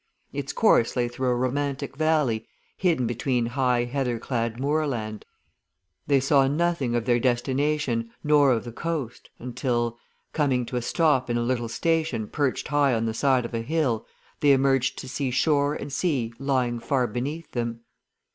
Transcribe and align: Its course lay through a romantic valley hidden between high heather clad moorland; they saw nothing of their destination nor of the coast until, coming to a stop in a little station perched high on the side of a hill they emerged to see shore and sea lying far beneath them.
Its 0.33 0.51
course 0.51 0.95
lay 0.95 1.07
through 1.07 1.27
a 1.29 1.35
romantic 1.35 1.95
valley 1.95 2.47
hidden 2.75 3.05
between 3.05 3.45
high 3.45 3.83
heather 3.83 4.17
clad 4.17 4.59
moorland; 4.59 5.25
they 6.07 6.19
saw 6.19 6.47
nothing 6.47 6.95
of 6.95 7.05
their 7.05 7.19
destination 7.19 8.09
nor 8.23 8.51
of 8.51 8.63
the 8.63 8.71
coast 8.71 9.29
until, 9.37 9.99
coming 10.33 10.65
to 10.65 10.75
a 10.75 10.81
stop 10.81 11.29
in 11.29 11.37
a 11.37 11.43
little 11.43 11.69
station 11.69 12.27
perched 12.27 12.69
high 12.69 12.95
on 12.95 13.05
the 13.05 13.13
side 13.13 13.45
of 13.45 13.53
a 13.53 13.61
hill 13.61 14.07
they 14.39 14.53
emerged 14.53 14.97
to 14.97 15.07
see 15.07 15.29
shore 15.29 15.75
and 15.75 15.93
sea 15.93 16.33
lying 16.39 16.79
far 16.79 17.05
beneath 17.05 17.51
them. 17.51 17.81